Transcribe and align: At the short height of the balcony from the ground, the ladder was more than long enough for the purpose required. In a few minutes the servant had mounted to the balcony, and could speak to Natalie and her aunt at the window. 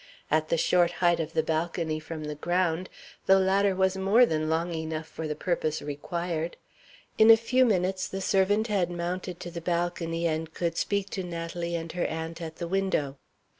At 0.31 0.49
the 0.49 0.57
short 0.57 0.93
height 0.93 1.19
of 1.19 1.33
the 1.33 1.43
balcony 1.43 1.99
from 1.99 2.23
the 2.23 2.33
ground, 2.33 2.89
the 3.27 3.37
ladder 3.37 3.75
was 3.75 3.95
more 3.97 4.25
than 4.25 4.49
long 4.49 4.73
enough 4.73 5.05
for 5.05 5.27
the 5.27 5.35
purpose 5.35 5.79
required. 5.79 6.57
In 7.19 7.29
a 7.29 7.37
few 7.37 7.65
minutes 7.67 8.07
the 8.07 8.19
servant 8.19 8.65
had 8.65 8.89
mounted 8.89 9.39
to 9.41 9.51
the 9.51 9.61
balcony, 9.61 10.25
and 10.25 10.51
could 10.55 10.75
speak 10.75 11.11
to 11.11 11.21
Natalie 11.23 11.75
and 11.75 11.91
her 11.91 12.05
aunt 12.07 12.41
at 12.41 12.55
the 12.55 12.67
window. 12.67 13.19